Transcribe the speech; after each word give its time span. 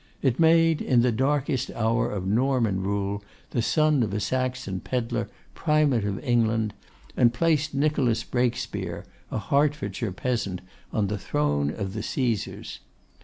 It 0.23 0.39
made, 0.39 0.81
in 0.81 1.01
the 1.03 1.11
darkest 1.11 1.69
hour 1.75 2.09
of 2.09 2.25
Norman 2.25 2.81
rule, 2.81 3.23
the 3.51 3.61
son 3.61 4.01
of 4.01 4.15
a 4.15 4.19
Saxon 4.19 4.79
pedlar 4.79 5.29
Primate 5.53 6.05
of 6.05 6.17
England, 6.23 6.73
and 7.15 7.31
placed 7.31 7.75
Nicholas 7.75 8.23
Breakspear, 8.23 9.05
a 9.29 9.37
Hertfordshire 9.37 10.11
peasant, 10.11 10.61
on 10.91 11.05
the 11.05 11.19
throne 11.19 11.69
of 11.69 11.93
the 11.93 12.01
Caesars. 12.01 12.79